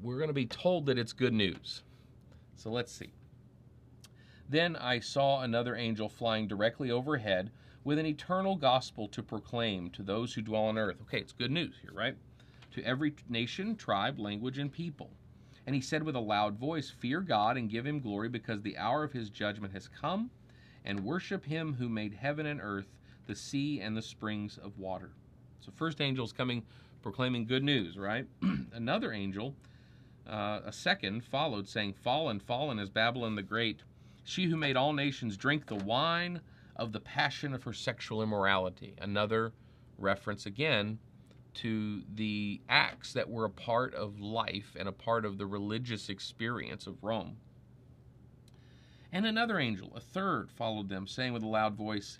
We're 0.04 0.18
going 0.18 0.28
to 0.28 0.34
be 0.34 0.46
told 0.46 0.88
that 0.88 0.98
it's 0.98 1.14
good 1.14 1.32
news. 1.32 1.84
So 2.58 2.70
let's 2.70 2.92
see. 2.92 3.14
Then 4.50 4.76
I 4.76 5.00
saw 5.00 5.40
another 5.40 5.74
angel 5.74 6.10
flying 6.10 6.50
directly 6.50 6.92
overhead 6.92 7.50
with 7.86 7.98
an 7.98 8.06
eternal 8.06 8.58
gospel 8.58 9.08
to 9.08 9.24
proclaim 9.24 9.90
to 9.92 10.04
those 10.04 10.34
who 10.34 10.42
dwell 10.42 10.64
on 10.64 10.78
earth. 10.78 10.98
Okay, 11.04 11.20
it's 11.20 11.32
good 11.32 11.50
news 11.50 11.76
here, 11.82 11.94
right? 11.94 12.18
To 12.74 12.84
every 12.84 13.16
nation, 13.30 13.78
tribe, 13.78 14.20
language, 14.20 14.58
and 14.58 14.70
people. 14.70 15.12
And 15.66 15.74
he 15.74 15.82
said 15.82 16.04
with 16.04 16.18
a 16.18 16.20
loud 16.20 16.58
voice, 16.60 16.90
Fear 16.90 17.22
God 17.22 17.56
and 17.56 17.70
give 17.70 17.86
him 17.88 18.02
glory, 18.02 18.28
because 18.28 18.62
the 18.62 18.78
hour 18.78 19.06
of 19.06 19.14
his 19.14 19.30
judgment 19.30 19.74
has 19.74 19.88
come, 19.88 20.30
and 20.84 21.06
worship 21.06 21.46
him 21.46 21.76
who 21.76 21.88
made 21.88 22.16
heaven 22.16 22.46
and 22.48 22.60
earth, 22.62 22.98
the 23.28 23.36
sea, 23.36 23.80
and 23.80 23.96
the 23.96 24.02
springs 24.02 24.58
of 24.58 24.78
water. 24.78 25.14
So, 25.62 25.72
first 25.76 26.02
angel 26.02 26.26
is 26.26 26.34
coming 26.34 26.64
proclaiming 27.02 27.46
good 27.46 27.64
news, 27.64 27.98
right? 27.98 28.26
Another 28.74 29.14
angel, 29.14 29.56
uh, 30.28 30.62
a 30.66 30.72
second, 30.72 31.24
followed, 31.24 31.68
saying, 31.68 31.94
Fallen, 31.94 32.40
fallen 32.40 32.80
is 32.80 32.90
Babylon 32.90 33.36
the 33.36 33.44
Great, 33.44 33.84
she 34.24 34.46
who 34.46 34.58
made 34.58 34.76
all 34.76 34.94
nations 34.94 35.38
drink 35.38 35.66
the 35.66 35.76
wine 35.76 36.42
of 36.76 36.92
the 36.92 37.00
passion 37.00 37.54
of 37.54 37.64
her 37.64 37.74
sexual 37.74 38.22
immorality. 38.22 38.96
Another 39.00 39.54
reference 39.98 40.46
again 40.46 41.00
to 41.54 42.02
the 42.16 42.62
acts 42.70 43.14
that 43.14 43.30
were 43.30 43.46
a 43.46 43.50
part 43.50 43.94
of 43.94 44.20
life 44.20 44.76
and 44.80 44.88
a 44.88 44.92
part 44.92 45.26
of 45.26 45.38
the 45.38 45.46
religious 45.46 46.10
experience 46.10 46.88
of 46.88 47.04
Rome. 47.04 47.38
And 49.12 49.26
another 49.26 49.60
angel, 49.60 49.92
a 49.96 50.00
third, 50.00 50.50
followed 50.50 50.88
them, 50.88 51.06
saying 51.06 51.34
with 51.34 51.44
a 51.44 51.48
loud 51.48 51.76
voice, 51.76 52.20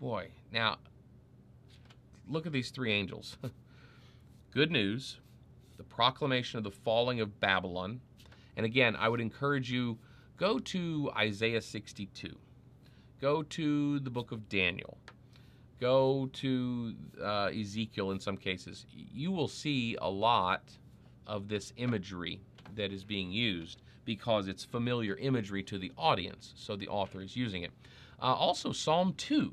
Boy, 0.00 0.28
now 0.50 0.78
look 2.26 2.46
at 2.46 2.52
these 2.52 2.70
three 2.70 2.90
angels. 2.90 3.36
Good 4.50 4.70
news, 4.70 5.18
the 5.76 5.84
proclamation 5.84 6.56
of 6.56 6.64
the 6.64 6.70
falling 6.70 7.20
of 7.20 7.38
Babylon. 7.38 8.00
And 8.56 8.64
again, 8.64 8.96
I 8.96 9.10
would 9.10 9.20
encourage 9.20 9.70
you 9.70 9.98
go 10.38 10.58
to 10.58 11.10
Isaiah 11.16 11.60
62. 11.60 12.34
Go 13.20 13.42
to 13.42 14.00
the 14.00 14.08
book 14.08 14.32
of 14.32 14.48
Daniel. 14.48 14.96
Go 15.80 16.30
to 16.32 16.94
uh, 17.22 17.50
Ezekiel 17.54 18.10
in 18.10 18.20
some 18.20 18.38
cases. 18.38 18.86
You 18.90 19.30
will 19.30 19.48
see 19.48 19.98
a 20.00 20.08
lot 20.08 20.62
of 21.26 21.48
this 21.48 21.74
imagery 21.76 22.40
that 22.74 22.90
is 22.90 23.04
being 23.04 23.30
used 23.30 23.82
because 24.06 24.48
it's 24.48 24.64
familiar 24.64 25.16
imagery 25.16 25.62
to 25.64 25.78
the 25.78 25.92
audience, 25.98 26.54
so 26.56 26.74
the 26.74 26.88
author 26.88 27.20
is 27.20 27.36
using 27.36 27.62
it. 27.64 27.70
Uh, 28.20 28.34
also, 28.34 28.72
Psalm 28.72 29.12
2. 29.18 29.52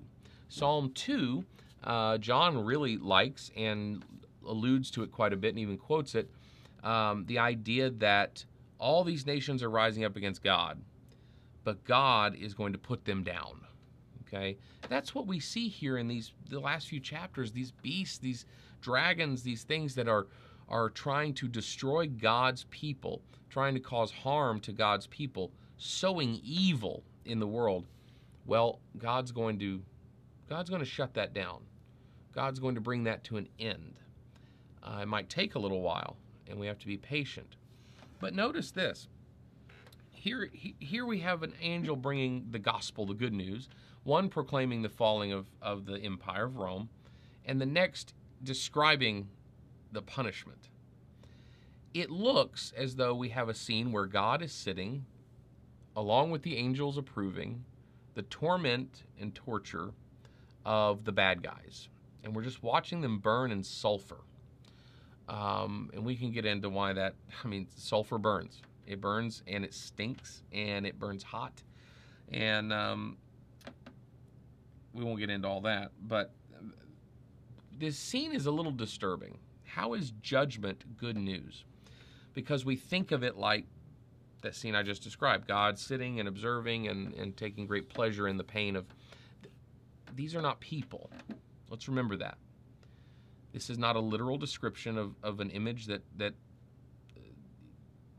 Psalm 0.50 0.92
2, 0.94 1.44
uh, 1.84 2.18
John 2.18 2.63
really 2.63 2.98
likes 2.98 3.51
and 3.56 4.04
alludes 4.46 4.89
to 4.92 5.04
it 5.04 5.12
quite 5.12 5.34
a 5.34 5.38
bit 5.38 5.50
and 5.50 5.60
even 5.60 5.77
quotes 5.77 6.16
it. 6.16 6.30
Um, 6.84 7.25
the 7.25 7.39
idea 7.39 7.89
that 7.89 8.46
all 8.80 9.04
these 9.04 9.25
nations 9.25 9.63
are 9.63 9.70
rising 9.70 10.06
up 10.06 10.16
against 10.16 10.44
God, 10.44 10.80
but 11.63 11.84
God 11.84 12.36
is 12.36 12.54
going 12.54 12.74
to 12.74 12.80
put 12.80 13.06
them 13.06 13.24
down. 13.24 13.62
Okay, 14.27 14.58
that's 14.89 15.16
what 15.16 15.25
we 15.25 15.39
see 15.39 15.70
here 15.70 15.98
in 15.98 16.08
these 16.08 16.34
the 16.50 16.60
last 16.60 16.88
few 16.88 17.00
chapters. 17.00 17.51
These 17.51 17.72
beasts, 17.72 18.18
these 18.18 18.46
dragons, 18.82 19.42
these 19.42 19.63
things 19.63 19.96
that 19.96 20.08
are 20.08 20.27
are 20.70 20.89
trying 20.89 21.34
to 21.36 21.48
destroy 21.48 22.08
God's 22.08 22.66
people, 22.66 23.22
trying 23.50 23.74
to 23.74 23.80
cause 23.80 24.12
harm 24.12 24.60
to 24.62 24.74
God's 24.74 25.08
people, 25.08 25.51
sowing 25.77 26.42
evil 26.44 27.04
in 27.25 27.39
the 27.39 27.48
world. 27.48 27.88
Well, 28.46 28.80
God's 28.98 29.32
going 29.32 29.60
to 29.60 29.82
God's 30.50 30.70
going 30.70 30.82
to 30.82 30.86
shut 30.86 31.13
that 31.16 31.34
down. 31.34 31.62
God's 32.34 32.60
going 32.60 32.75
to 32.75 32.82
bring 32.82 33.04
that 33.06 33.24
to 33.25 33.38
an 33.38 33.48
end. 33.60 34.00
Uh, 34.84 35.00
it 35.01 35.08
might 35.08 35.30
take 35.30 35.56
a 35.56 35.60
little 35.60 35.82
while, 35.82 36.18
and 36.48 36.60
we 36.60 36.68
have 36.68 36.80
to 36.80 36.88
be 36.88 36.98
patient. 36.98 37.56
But 38.20 38.34
notice 38.34 38.72
this. 38.72 39.08
Here, 40.12 40.50
here 40.54 41.06
we 41.06 41.20
have 41.20 41.44
an 41.44 41.54
angel 41.62 41.96
bringing 41.96 42.48
the 42.51 42.60
gospel, 42.60 43.06
the 43.06 43.13
good 43.13 43.34
news, 43.34 43.70
one 44.04 44.30
proclaiming 44.30 44.82
the 44.82 44.89
falling 44.89 45.32
of, 45.32 45.48
of 45.62 45.86
the 45.86 46.00
empire 46.00 46.46
of 46.46 46.58
Rome, 46.58 46.89
and 47.46 47.60
the 47.60 47.66
next 47.66 48.13
describing 48.44 49.27
the 49.92 50.01
punishment. 50.01 50.70
It 51.94 52.10
looks 52.10 52.74
as 52.77 52.96
though 52.96 53.16
we 53.16 53.30
have 53.30 53.50
a 53.50 53.54
scene 53.54 53.92
where 53.92 54.06
God 54.06 54.42
is 54.42 54.51
sitting, 54.51 55.06
along 55.96 56.32
with 56.32 56.44
the 56.44 56.56
angels 56.58 56.98
approving, 56.98 57.63
the 58.13 58.22
torment 58.24 59.04
and 59.20 59.34
torture 59.34 59.92
of 60.67 61.05
the 61.05 61.13
bad 61.13 61.41
guys. 61.41 61.88
And 62.24 62.36
we're 62.36 62.43
just 62.43 62.62
watching 62.62 63.00
them 63.00 63.19
burn 63.19 63.51
in 63.51 63.63
sulfur. 63.63 64.19
Um, 65.29 65.89
and 65.93 66.05
we 66.05 66.15
can 66.17 66.31
get 66.31 66.45
into 66.45 66.69
why 66.69 66.93
that, 66.93 67.15
I 67.43 67.47
mean, 67.47 67.67
sulfur 67.75 68.19
burns. 68.19 68.62
It 68.86 69.01
burns 69.01 69.43
and 69.47 69.63
it 69.63 69.74
stinks 69.74 70.43
and 70.51 70.86
it 70.86 71.00
burns 71.00 71.24
hot. 71.24 71.63
And 72.31 72.74
um, 72.74 73.17
we 74.93 75.05
won't 75.05 75.19
get 75.19 75.29
into 75.29 75.47
all 75.47 75.62
that. 75.62 75.91
But 76.01 76.33
this 77.77 77.97
scene 77.97 78.33
is 78.33 78.45
a 78.45 78.51
little 78.51 78.71
disturbing. 78.71 79.38
How 79.63 79.93
is 79.93 80.12
judgment 80.21 80.97
good 80.97 81.15
news? 81.15 81.63
Because 82.33 82.65
we 82.65 82.75
think 82.75 83.12
of 83.12 83.24
it 83.24 83.38
like 83.38 83.65
that 84.41 84.53
scene 84.53 84.75
I 84.75 84.83
just 84.83 85.01
described 85.01 85.47
God 85.47 85.79
sitting 85.79 86.19
and 86.19 86.27
observing 86.27 86.88
and, 86.88 87.13
and 87.13 87.38
taking 87.38 87.65
great 87.67 87.88
pleasure 87.88 88.27
in 88.27 88.36
the 88.36 88.43
pain 88.43 88.75
of. 88.75 88.86
These 90.17 90.36
are 90.36 90.41
not 90.41 90.59
people. 90.59 91.12
Let's 91.69 91.88
remember 91.88 92.17
that. 92.17 92.39
This 93.53 93.69
is 93.69 93.77
not 93.77 93.95
a 93.95 94.00
literal 94.00 94.38
description 94.38 94.97
of, 94.97 95.13
of 95.21 95.39
an 95.39 95.51
image 95.51 95.86
that, 95.86 96.01
that 96.17 96.33
uh, 97.15 97.21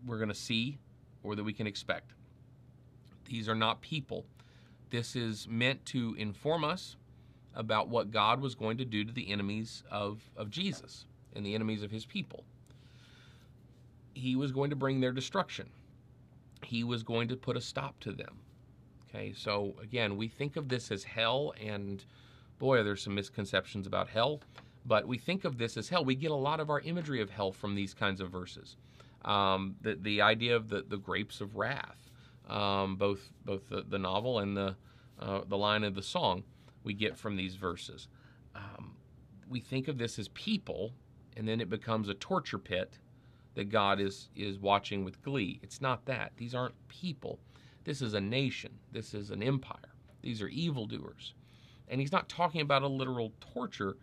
we're 0.07 0.19
going 0.19 0.29
to 0.29 0.35
see 0.35 0.79
or 1.25 1.35
that 1.35 1.43
we 1.43 1.53
can 1.53 1.67
expect. 1.67 2.13
These 3.25 3.49
are 3.49 3.57
not 3.57 3.81
people. 3.81 4.25
This 4.91 5.17
is 5.17 5.49
meant 5.49 5.85
to 5.87 6.15
inform 6.17 6.63
us 6.63 6.97
about 7.57 7.89
what 7.89 8.13
God 8.13 8.41
was 8.41 8.55
going 8.55 8.79
to 8.79 8.85
do 8.85 9.05
to 9.05 9.13
the 9.13 9.33
enemies 9.33 9.83
of, 9.91 10.23
of 10.37 10.51
Jesus 10.51 11.05
and 11.35 11.45
the 11.45 11.57
enemies 11.57 11.83
of 11.83 11.91
his 11.91 12.07
people. 12.07 12.45
He 14.15 14.37
was 14.37 14.53
going 14.53 14.71
to 14.71 14.77
bring 14.77 15.01
their 15.01 15.13
destruction. 15.13 15.69
He 16.63 16.85
was 16.85 17.03
going 17.03 17.27
to 17.29 17.37
put 17.37 17.57
a 17.57 17.61
stop 17.61 17.99
to 18.01 18.13
them. 18.13 18.39
Okay, 19.09 19.33
so 19.33 19.75
again, 19.83 20.17
we 20.17 20.29
think 20.29 20.57
of 20.57 20.69
this 20.69 20.91
as 20.91 21.05
hell, 21.05 21.55
and 21.63 22.05
boy, 22.59 22.83
there's 22.83 23.03
some 23.03 23.15
misconceptions 23.15 23.87
about 23.87 24.09
hell, 24.09 24.41
but 24.85 25.07
we 25.07 25.19
think 25.19 25.45
of 25.45 25.59
this 25.59 25.77
as 25.77 25.89
hell. 25.89 26.05
We 26.05 26.15
get 26.15 26.31
a 26.31 26.37
lot 26.37 26.61
of 26.61 26.69
our 26.71 26.81
imagery 26.81 27.21
of 27.23 27.31
hell 27.31 27.53
from 27.53 27.75
these 27.75 27.95
kinds 27.95 28.21
of 28.21 28.31
verses. 28.31 28.77
Um, 29.25 29.77
the, 29.81 29.95
the 29.95 30.23
idea 30.23 30.55
of 30.57 30.69
the, 30.69 30.85
the 30.87 30.99
grapes 30.99 31.41
of 31.41 31.57
wrath, 31.57 32.11
um, 32.49 32.97
both 32.97 33.31
both 33.45 33.69
the, 33.69 33.85
the 33.87 33.99
novel 33.99 34.39
and 34.39 34.57
the 34.57 34.77
uh, 35.19 35.41
the 35.47 35.59
line 35.59 35.85
of 35.85 35.95
the 35.95 36.03
song, 36.03 36.45
we 36.85 36.95
get 36.95 37.17
from 37.17 37.37
these 37.37 37.57
verses. 37.57 38.09
Um, 38.55 38.95
we 39.49 39.61
think 39.61 39.89
of 39.89 39.99
this 39.99 40.19
as 40.19 40.29
people 40.29 40.93
and 41.39 41.47
then 41.47 41.61
it 41.61 41.71
becomes 41.71 42.09
a 42.09 42.15
torture 42.15 42.59
pit 42.59 42.99
that 43.55 43.71
God 43.71 44.01
is 44.01 44.29
is 44.37 44.59
watching 44.59 45.05
with 45.05 45.23
glee. 45.23 45.61
It's 45.63 45.81
not 45.81 46.05
that. 46.07 46.33
These 46.37 46.55
aren't 46.55 46.75
people. 46.89 47.39
This 47.85 48.03
is 48.03 48.15
a 48.15 48.21
nation. 48.21 48.79
This 48.93 49.15
is 49.15 49.31
an 49.31 49.43
empire. 49.43 49.95
These 50.23 50.43
are 50.43 50.49
evildoers. 50.49 51.35
And 51.89 52.01
he's 52.01 52.13
not 52.13 52.29
talking 52.29 52.61
about 52.61 52.83
a 52.83 52.89
literal 52.89 53.33
torture. 53.41 53.97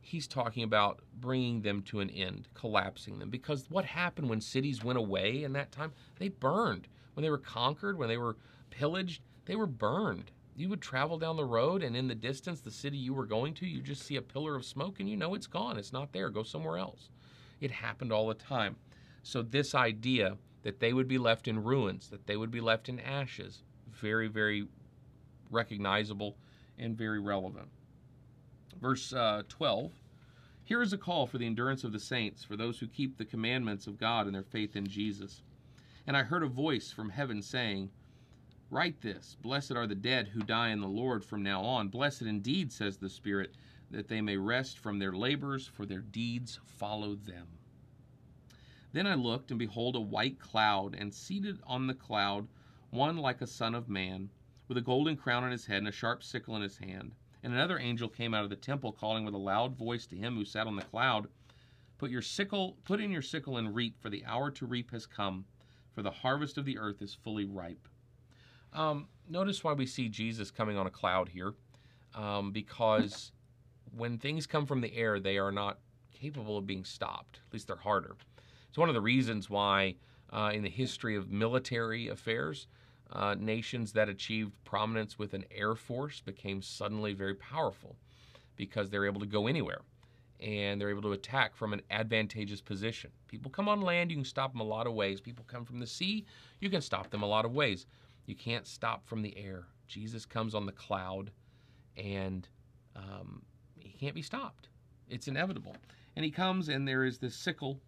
He's 0.00 0.26
talking 0.26 0.62
about 0.62 1.00
bringing 1.18 1.62
them 1.62 1.82
to 1.82 2.00
an 2.00 2.10
end, 2.10 2.48
collapsing 2.54 3.18
them. 3.18 3.30
Because 3.30 3.70
what 3.70 3.86
happened 3.86 4.28
when 4.28 4.40
cities 4.40 4.84
went 4.84 4.98
away 4.98 5.42
in 5.42 5.52
that 5.54 5.72
time? 5.72 5.92
They 6.18 6.28
burned. 6.28 6.88
When 7.14 7.22
they 7.22 7.30
were 7.30 7.38
conquered, 7.38 7.96
when 7.96 8.08
they 8.08 8.18
were 8.18 8.36
pillaged, 8.70 9.22
they 9.46 9.56
were 9.56 9.66
burned. 9.66 10.30
You 10.56 10.68
would 10.68 10.82
travel 10.82 11.18
down 11.18 11.36
the 11.36 11.44
road, 11.44 11.82
and 11.82 11.96
in 11.96 12.06
the 12.06 12.14
distance, 12.14 12.60
the 12.60 12.70
city 12.70 12.96
you 12.96 13.14
were 13.14 13.26
going 13.26 13.54
to, 13.54 13.66
you 13.66 13.80
just 13.80 14.02
see 14.02 14.16
a 14.16 14.22
pillar 14.22 14.54
of 14.54 14.64
smoke, 14.64 15.00
and 15.00 15.08
you 15.08 15.16
know 15.16 15.34
it's 15.34 15.46
gone. 15.46 15.78
It's 15.78 15.92
not 15.92 16.12
there. 16.12 16.30
Go 16.30 16.42
somewhere 16.42 16.78
else. 16.78 17.08
It 17.60 17.70
happened 17.70 18.12
all 18.12 18.28
the 18.28 18.34
time. 18.34 18.76
So, 19.22 19.42
this 19.42 19.74
idea 19.74 20.36
that 20.64 20.80
they 20.80 20.92
would 20.92 21.06
be 21.06 21.18
left 21.18 21.46
in 21.46 21.62
ruins, 21.62 22.08
that 22.08 22.26
they 22.26 22.36
would 22.36 22.50
be 22.50 22.60
left 22.60 22.88
in 22.88 22.98
ashes, 22.98 23.62
very, 23.92 24.26
very 24.26 24.66
recognizable 25.50 26.36
and 26.78 26.96
very 26.96 27.20
relevant. 27.20 27.68
Verse 28.80 29.12
uh, 29.12 29.42
12 29.48 29.92
Here 30.64 30.82
is 30.82 30.92
a 30.92 30.98
call 30.98 31.26
for 31.26 31.38
the 31.38 31.46
endurance 31.46 31.84
of 31.84 31.92
the 31.92 32.00
saints, 32.00 32.42
for 32.42 32.56
those 32.56 32.78
who 32.78 32.88
keep 32.88 33.16
the 33.16 33.26
commandments 33.26 33.86
of 33.86 34.00
God 34.00 34.26
and 34.26 34.34
their 34.34 34.42
faith 34.42 34.74
in 34.74 34.86
Jesus. 34.86 35.42
And 36.06 36.16
I 36.16 36.22
heard 36.22 36.42
a 36.42 36.48
voice 36.48 36.90
from 36.90 37.10
heaven 37.10 37.42
saying, 37.42 37.90
Write 38.70 39.02
this 39.02 39.36
Blessed 39.42 39.72
are 39.72 39.86
the 39.86 39.94
dead 39.94 40.28
who 40.28 40.40
die 40.40 40.70
in 40.70 40.80
the 40.80 40.88
Lord 40.88 41.22
from 41.22 41.42
now 41.42 41.60
on. 41.60 41.88
Blessed 41.88 42.22
indeed, 42.22 42.72
says 42.72 42.96
the 42.96 43.10
Spirit, 43.10 43.54
that 43.90 44.08
they 44.08 44.22
may 44.22 44.38
rest 44.38 44.78
from 44.78 44.98
their 44.98 45.12
labors, 45.12 45.66
for 45.66 45.84
their 45.84 46.00
deeds 46.00 46.58
follow 46.64 47.14
them. 47.14 47.46
Then 48.94 49.08
I 49.08 49.16
looked, 49.16 49.50
and 49.50 49.58
behold, 49.58 49.96
a 49.96 50.00
white 50.00 50.38
cloud, 50.38 50.94
and 50.94 51.12
seated 51.12 51.58
on 51.66 51.88
the 51.88 51.94
cloud, 51.94 52.46
one 52.90 53.16
like 53.16 53.40
a 53.40 53.46
son 53.46 53.74
of 53.74 53.88
man, 53.88 54.30
with 54.68 54.78
a 54.78 54.82
golden 54.82 55.16
crown 55.16 55.42
on 55.42 55.50
his 55.50 55.66
head 55.66 55.78
and 55.78 55.88
a 55.88 55.92
sharp 55.92 56.22
sickle 56.22 56.54
in 56.54 56.62
his 56.62 56.78
hand. 56.78 57.10
And 57.42 57.52
another 57.52 57.80
angel 57.80 58.08
came 58.08 58.34
out 58.34 58.44
of 58.44 58.50
the 58.50 58.56
temple, 58.56 58.92
calling 58.92 59.24
with 59.24 59.34
a 59.34 59.38
loud 59.38 59.76
voice 59.76 60.06
to 60.06 60.16
him 60.16 60.36
who 60.36 60.44
sat 60.44 60.68
on 60.68 60.76
the 60.76 60.82
cloud, 60.82 61.26
Put 61.98 62.12
your 62.12 62.22
sickle, 62.22 62.76
put 62.84 63.00
in 63.00 63.10
your 63.10 63.20
sickle 63.20 63.56
and 63.56 63.74
reap, 63.74 64.00
for 64.00 64.10
the 64.10 64.24
hour 64.26 64.48
to 64.52 64.64
reap 64.64 64.92
has 64.92 65.06
come, 65.06 65.44
for 65.92 66.02
the 66.02 66.12
harvest 66.12 66.56
of 66.56 66.64
the 66.64 66.78
earth 66.78 67.02
is 67.02 67.14
fully 67.14 67.46
ripe. 67.46 67.88
Um, 68.72 69.08
notice 69.28 69.64
why 69.64 69.72
we 69.72 69.86
see 69.86 70.08
Jesus 70.08 70.52
coming 70.52 70.78
on 70.78 70.86
a 70.86 70.90
cloud 70.90 71.30
here, 71.30 71.54
um, 72.14 72.52
because 72.52 73.32
when 73.96 74.18
things 74.18 74.46
come 74.46 74.66
from 74.66 74.80
the 74.80 74.94
air, 74.94 75.18
they 75.18 75.36
are 75.36 75.50
not 75.50 75.80
capable 76.12 76.56
of 76.56 76.64
being 76.64 76.84
stopped. 76.84 77.40
At 77.48 77.52
least 77.52 77.66
they're 77.66 77.76
harder. 77.76 78.16
It's 78.74 78.78
one 78.80 78.88
of 78.88 78.96
the 78.96 79.00
reasons 79.00 79.48
why, 79.48 79.94
uh, 80.32 80.50
in 80.52 80.64
the 80.64 80.68
history 80.68 81.14
of 81.14 81.30
military 81.30 82.08
affairs, 82.08 82.66
uh, 83.12 83.36
nations 83.38 83.92
that 83.92 84.08
achieved 84.08 84.52
prominence 84.64 85.16
with 85.16 85.32
an 85.32 85.44
air 85.52 85.76
force 85.76 86.20
became 86.20 86.60
suddenly 86.60 87.12
very 87.12 87.36
powerful 87.36 87.94
because 88.56 88.90
they're 88.90 89.06
able 89.06 89.20
to 89.20 89.28
go 89.28 89.46
anywhere 89.46 89.82
and 90.40 90.80
they're 90.80 90.90
able 90.90 91.02
to 91.02 91.12
attack 91.12 91.54
from 91.54 91.72
an 91.72 91.82
advantageous 91.92 92.60
position. 92.60 93.12
People 93.28 93.48
come 93.48 93.68
on 93.68 93.80
land, 93.80 94.10
you 94.10 94.16
can 94.16 94.24
stop 94.24 94.50
them 94.50 94.60
a 94.60 94.64
lot 94.64 94.88
of 94.88 94.92
ways. 94.92 95.20
People 95.20 95.44
come 95.46 95.64
from 95.64 95.78
the 95.78 95.86
sea, 95.86 96.26
you 96.58 96.68
can 96.68 96.80
stop 96.80 97.10
them 97.10 97.22
a 97.22 97.28
lot 97.28 97.44
of 97.44 97.52
ways. 97.52 97.86
You 98.26 98.34
can't 98.34 98.66
stop 98.66 99.06
from 99.06 99.22
the 99.22 99.38
air. 99.38 99.68
Jesus 99.86 100.26
comes 100.26 100.52
on 100.52 100.66
the 100.66 100.72
cloud, 100.72 101.30
and 101.96 102.48
um, 102.96 103.42
he 103.78 103.90
can't 103.90 104.16
be 104.16 104.22
stopped. 104.22 104.68
It's 105.08 105.28
inevitable. 105.28 105.76
And 106.16 106.24
he 106.24 106.32
comes, 106.32 106.68
and 106.68 106.88
there 106.88 107.04
is 107.04 107.18
this 107.18 107.36
sickle 107.36 107.80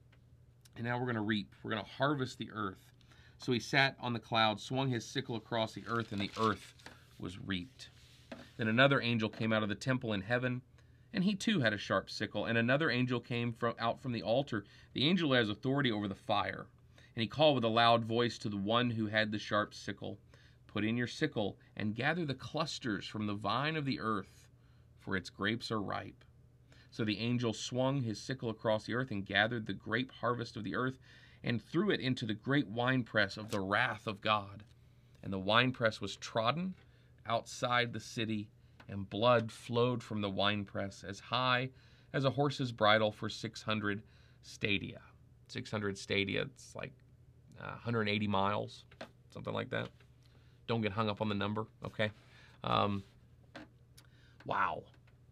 And 0.76 0.84
now 0.84 0.98
we're 0.98 1.04
going 1.04 1.16
to 1.16 1.22
reap. 1.22 1.54
We're 1.62 1.70
going 1.70 1.82
to 1.82 1.90
harvest 1.90 2.38
the 2.38 2.50
earth. 2.52 2.92
So 3.38 3.52
he 3.52 3.60
sat 3.60 3.96
on 4.00 4.12
the 4.12 4.18
cloud, 4.18 4.60
swung 4.60 4.88
his 4.88 5.04
sickle 5.04 5.36
across 5.36 5.72
the 5.72 5.84
earth, 5.88 6.12
and 6.12 6.20
the 6.20 6.30
earth 6.38 6.74
was 7.18 7.38
reaped. 7.38 7.90
Then 8.56 8.68
another 8.68 9.00
angel 9.00 9.28
came 9.28 9.52
out 9.52 9.62
of 9.62 9.68
the 9.68 9.74
temple 9.74 10.12
in 10.12 10.22
heaven, 10.22 10.62
and 11.12 11.24
he 11.24 11.34
too 11.34 11.60
had 11.60 11.72
a 11.72 11.78
sharp 11.78 12.10
sickle. 12.10 12.46
And 12.46 12.58
another 12.58 12.90
angel 12.90 13.20
came 13.20 13.52
from, 13.52 13.74
out 13.78 14.00
from 14.00 14.12
the 14.12 14.22
altar. 14.22 14.64
The 14.92 15.08
angel 15.08 15.32
has 15.32 15.48
authority 15.48 15.92
over 15.92 16.08
the 16.08 16.14
fire. 16.14 16.66
And 17.14 17.22
he 17.22 17.26
called 17.26 17.54
with 17.54 17.64
a 17.64 17.68
loud 17.68 18.04
voice 18.04 18.38
to 18.38 18.48
the 18.48 18.56
one 18.56 18.90
who 18.90 19.06
had 19.06 19.32
the 19.32 19.38
sharp 19.38 19.74
sickle 19.74 20.18
Put 20.76 20.84
in 20.84 20.98
your 20.98 21.06
sickle 21.06 21.56
and 21.74 21.94
gather 21.94 22.26
the 22.26 22.34
clusters 22.34 23.06
from 23.06 23.26
the 23.26 23.32
vine 23.32 23.76
of 23.76 23.86
the 23.86 23.98
earth, 23.98 24.46
for 24.98 25.16
its 25.16 25.30
grapes 25.30 25.70
are 25.70 25.80
ripe. 25.80 26.22
So 26.90 27.04
the 27.04 27.18
angel 27.18 27.52
swung 27.52 28.02
his 28.02 28.20
sickle 28.20 28.48
across 28.48 28.84
the 28.84 28.94
earth 28.94 29.10
and 29.10 29.26
gathered 29.26 29.66
the 29.66 29.72
grape 29.72 30.12
harvest 30.20 30.56
of 30.56 30.64
the 30.64 30.76
earth 30.76 30.98
and 31.44 31.62
threw 31.62 31.90
it 31.90 32.00
into 32.00 32.26
the 32.26 32.34
great 32.34 32.68
winepress 32.68 33.36
of 33.36 33.50
the 33.50 33.60
wrath 33.60 34.06
of 34.06 34.20
God. 34.20 34.64
And 35.22 35.32
the 35.32 35.38
winepress 35.38 36.00
was 36.00 36.16
trodden 36.16 36.74
outside 37.26 37.92
the 37.92 38.00
city, 38.00 38.48
and 38.88 39.08
blood 39.10 39.50
flowed 39.50 40.02
from 40.02 40.20
the 40.20 40.30
winepress 40.30 41.04
as 41.06 41.18
high 41.18 41.70
as 42.12 42.24
a 42.24 42.30
horse's 42.30 42.72
bridle 42.72 43.12
for 43.12 43.28
600 43.28 44.02
stadia. 44.42 45.00
600 45.48 45.98
stadia, 45.98 46.42
it's 46.42 46.74
like 46.74 46.92
uh, 47.60 47.70
180 47.70 48.26
miles, 48.26 48.84
something 49.30 49.52
like 49.52 49.70
that. 49.70 49.88
Don't 50.66 50.80
get 50.80 50.92
hung 50.92 51.08
up 51.08 51.20
on 51.20 51.28
the 51.28 51.34
number, 51.34 51.66
okay? 51.84 52.10
Um, 52.64 53.02
wow. 54.44 54.82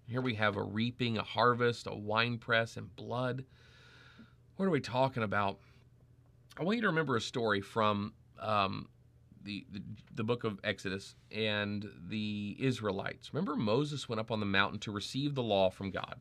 Here 0.07 0.21
we 0.21 0.35
have 0.35 0.57
a 0.57 0.63
reaping, 0.63 1.17
a 1.17 1.23
harvest, 1.23 1.87
a 1.87 1.95
wine 1.95 2.39
press, 2.39 2.77
and 2.77 2.95
blood. 2.95 3.45
What 4.57 4.67
are 4.67 4.71
we 4.71 4.81
talking 4.81 5.23
about? 5.23 5.59
I 6.59 6.63
want 6.63 6.77
you 6.77 6.83
to 6.83 6.89
remember 6.89 7.17
a 7.17 7.21
story 7.21 7.61
from 7.61 8.13
um, 8.39 8.89
the, 9.43 9.67
the, 9.73 9.83
the 10.15 10.25
book 10.25 10.45
of 10.45 10.61
Exodus 10.63 11.17
and 11.33 11.89
the 12.09 12.57
Israelites. 12.61 13.33
Remember, 13.33 13.57
Moses 13.57 14.09
went 14.09 14.21
up 14.21 14.31
on 14.31 14.41
the 14.41 14.47
mountain 14.47 14.79
to 14.81 14.93
receive 14.93 15.35
the 15.35 15.43
law 15.43 15.71
from 15.71 15.91
God. 15.91 16.17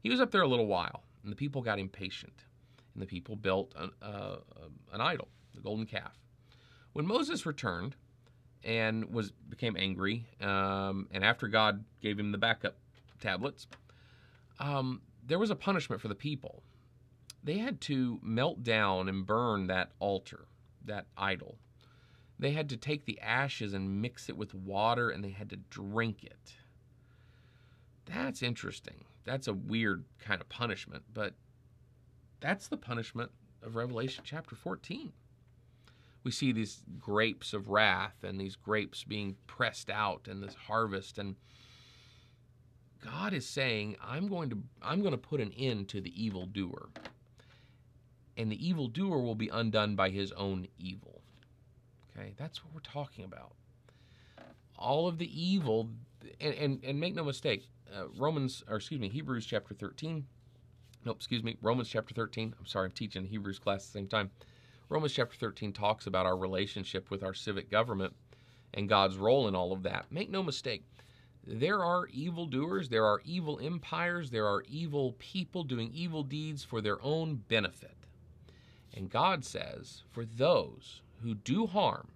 He 0.00 0.10
was 0.10 0.20
up 0.20 0.30
there 0.30 0.42
a 0.42 0.48
little 0.48 0.66
while, 0.66 1.02
and 1.22 1.32
the 1.32 1.36
people 1.36 1.60
got 1.60 1.78
impatient, 1.78 2.44
and 2.94 3.02
the 3.02 3.06
people 3.06 3.34
built 3.34 3.74
an, 3.76 3.90
uh, 4.00 4.36
an 4.92 5.00
idol, 5.00 5.28
the 5.54 5.60
golden 5.60 5.86
calf. 5.86 6.16
When 6.92 7.06
Moses 7.06 7.44
returned, 7.44 7.96
and 8.64 9.12
was 9.12 9.30
became 9.30 9.76
angry. 9.78 10.26
Um, 10.40 11.08
and 11.12 11.24
after 11.24 11.48
God 11.48 11.84
gave 12.00 12.18
him 12.18 12.32
the 12.32 12.38
backup 12.38 12.76
tablets, 13.18 13.66
um, 14.58 15.02
there 15.26 15.38
was 15.38 15.50
a 15.50 15.56
punishment 15.56 16.00
for 16.00 16.08
the 16.08 16.14
people. 16.14 16.62
They 17.44 17.58
had 17.58 17.80
to 17.82 18.18
melt 18.22 18.62
down 18.62 19.08
and 19.08 19.26
burn 19.26 19.68
that 19.68 19.92
altar, 20.00 20.46
that 20.84 21.06
idol. 21.16 21.56
They 22.38 22.52
had 22.52 22.68
to 22.70 22.76
take 22.76 23.04
the 23.04 23.20
ashes 23.20 23.74
and 23.74 24.00
mix 24.00 24.28
it 24.28 24.36
with 24.36 24.54
water, 24.54 25.10
and 25.10 25.22
they 25.24 25.30
had 25.30 25.50
to 25.50 25.56
drink 25.56 26.24
it. 26.24 26.54
That's 28.06 28.42
interesting. 28.42 29.04
That's 29.24 29.48
a 29.48 29.52
weird 29.52 30.04
kind 30.18 30.40
of 30.40 30.48
punishment, 30.48 31.04
but 31.12 31.34
that's 32.40 32.68
the 32.68 32.76
punishment 32.76 33.30
of 33.62 33.76
Revelation 33.76 34.24
chapter 34.24 34.56
14 34.56 35.12
we 36.28 36.32
see 36.32 36.52
these 36.52 36.82
grapes 36.98 37.54
of 37.54 37.68
wrath 37.70 38.22
and 38.22 38.38
these 38.38 38.54
grapes 38.56 39.04
being 39.04 39.36
pressed 39.46 39.88
out 39.88 40.28
and 40.28 40.42
this 40.42 40.54
harvest 40.54 41.18
and 41.18 41.36
God 43.04 43.32
is 43.32 43.46
saying 43.46 43.96
I'm 44.02 44.28
going 44.28 44.50
to 44.50 44.58
I'm 44.82 45.00
going 45.00 45.12
to 45.12 45.18
put 45.18 45.40
an 45.40 45.52
end 45.56 45.88
to 45.90 46.00
the 46.00 46.22
evil 46.22 46.46
doer. 46.46 46.88
And 48.36 48.52
the 48.52 48.66
evil 48.66 48.88
doer 48.88 49.18
will 49.18 49.34
be 49.34 49.48
undone 49.48 49.96
by 49.96 50.10
his 50.10 50.30
own 50.32 50.68
evil. 50.78 51.20
Okay? 52.16 52.34
That's 52.36 52.64
what 52.64 52.72
we're 52.72 52.80
talking 52.80 53.24
about. 53.24 53.52
All 54.78 55.08
of 55.08 55.18
the 55.18 55.40
evil 55.40 55.90
and 56.40 56.54
and, 56.54 56.84
and 56.84 57.00
make 57.00 57.14
no 57.14 57.24
mistake, 57.24 57.68
uh, 57.94 58.08
Romans 58.16 58.64
or 58.68 58.76
excuse 58.76 59.00
me, 59.00 59.08
Hebrews 59.08 59.46
chapter 59.46 59.74
13 59.74 60.24
Nope, 61.04 61.16
excuse 61.16 61.42
me, 61.42 61.56
Romans 61.62 61.88
chapter 61.88 62.12
13. 62.12 62.54
I'm 62.58 62.66
sorry, 62.66 62.86
I'm 62.86 62.92
teaching 62.92 63.24
Hebrews 63.24 63.58
class 63.58 63.80
at 63.80 63.92
the 63.92 63.98
same 63.98 64.08
time. 64.08 64.30
Romans 64.88 65.12
chapter 65.12 65.36
13 65.38 65.72
talks 65.72 66.06
about 66.06 66.26
our 66.26 66.36
relationship 66.36 67.10
with 67.10 67.22
our 67.22 67.34
civic 67.34 67.70
government 67.70 68.14
and 68.74 68.88
God's 68.88 69.16
role 69.16 69.48
in 69.48 69.54
all 69.54 69.72
of 69.72 69.82
that. 69.84 70.06
Make 70.10 70.30
no 70.30 70.42
mistake, 70.42 70.84
there 71.50 71.82
are 71.82 72.06
evildoers, 72.08 72.90
there 72.90 73.06
are 73.06 73.22
evil 73.24 73.58
empires, 73.58 74.30
there 74.30 74.46
are 74.46 74.62
evil 74.68 75.14
people 75.18 75.64
doing 75.64 75.90
evil 75.94 76.22
deeds 76.22 76.62
for 76.62 76.82
their 76.82 77.02
own 77.02 77.36
benefit. 77.48 77.96
And 78.94 79.08
God 79.08 79.44
says, 79.46 80.02
for 80.10 80.26
those 80.26 81.00
who 81.22 81.34
do 81.34 81.66
harm, 81.66 82.08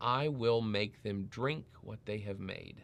I 0.00 0.26
will 0.26 0.60
make 0.60 1.04
them 1.04 1.28
drink 1.30 1.64
what 1.80 2.04
they 2.04 2.18
have 2.18 2.40
made. 2.40 2.82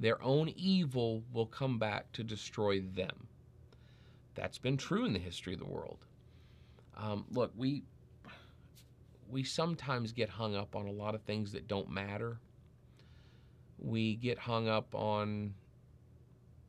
Their 0.00 0.22
own 0.22 0.48
evil 0.56 1.22
will 1.32 1.46
come 1.46 1.78
back 1.78 2.10
to 2.12 2.24
destroy 2.24 2.80
them. 2.80 3.26
That's 4.34 4.58
been 4.58 4.78
true 4.78 5.04
in 5.04 5.12
the 5.12 5.18
history 5.18 5.52
of 5.52 5.58
the 5.58 5.66
world. 5.66 5.98
Um, 6.96 7.26
look, 7.30 7.52
we 7.56 7.82
we 9.30 9.42
sometimes 9.44 10.12
get 10.12 10.30
hung 10.30 10.56
up 10.56 10.74
on 10.74 10.86
a 10.86 10.92
lot 10.92 11.14
of 11.14 11.20
things 11.22 11.52
that 11.52 11.68
don't 11.68 11.90
matter. 11.90 12.40
We 13.78 14.16
get 14.16 14.38
hung 14.38 14.68
up 14.68 14.94
on 14.94 15.54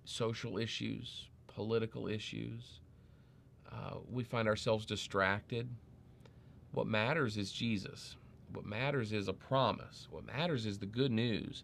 social 0.05 0.57
issues, 0.57 1.27
political 1.47 2.07
issues. 2.07 2.79
Uh, 3.71 3.95
we 4.11 4.23
find 4.23 4.47
ourselves 4.47 4.85
distracted. 4.85 5.69
What 6.71 6.87
matters 6.87 7.37
is 7.37 7.51
Jesus. 7.51 8.15
What 8.53 8.65
matters 8.65 9.11
is 9.11 9.27
a 9.27 9.33
promise. 9.33 10.07
What 10.09 10.25
matters 10.25 10.65
is 10.65 10.79
the 10.79 10.85
good 10.85 11.11
news 11.11 11.63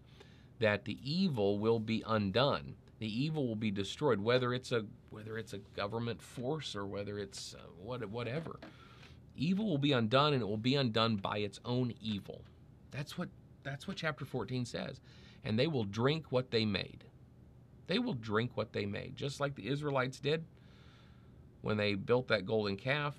that 0.60 0.86
the 0.86 0.97
evil 1.03 1.60
will 1.60 1.79
be 1.79 2.03
undone 2.08 2.75
the 2.99 3.23
evil 3.23 3.47
will 3.47 3.55
be 3.55 3.71
destroyed 3.71 4.19
whether 4.19 4.53
it's 4.53 4.71
a 4.71 4.86
whether 5.10 5.38
it's 5.38 5.53
a 5.53 5.58
government 5.58 6.21
force 6.21 6.75
or 6.75 6.86
whether 6.86 7.19
it's 7.19 7.55
uh, 7.55 7.63
what 7.81 8.08
whatever 8.10 8.60
evil 9.36 9.65
will 9.67 9.77
be 9.77 9.91
undone 9.91 10.34
and 10.34 10.41
it 10.41 10.45
will 10.45 10.58
be 10.58 10.75
undone 10.75 11.15
by 11.15 11.38
its 11.38 11.60
own 11.65 11.93
evil 12.01 12.41
that's 12.91 13.17
what 13.17 13.29
that's 13.63 13.88
what 13.88 13.97
chapter 13.97 14.25
14 14.25 14.65
says 14.65 15.01
and 15.45 15.58
they 15.58 15.67
will 15.67 15.84
drink 15.86 16.25
what 16.31 16.51
they 16.51 16.65
made 16.65 17.05
they 17.88 17.99
will 17.99 18.13
drink 18.13 18.51
what 18.55 18.73
they 18.73 18.86
made 18.86 19.15
just 19.15 19.39
like 19.39 19.55
the 19.55 19.67
israelites 19.67 20.19
did 20.19 20.43
when 21.62 21.77
they 21.77 21.95
built 21.95 22.27
that 22.27 22.45
golden 22.45 22.75
calf 22.75 23.15